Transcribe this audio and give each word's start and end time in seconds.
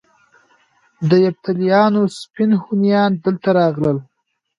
د 1.09 1.11
یفتلیانو 1.25 2.01
سپین 2.19 2.51
هونیان 2.63 3.11
دلته 3.23 3.49
راغلل 3.59 3.97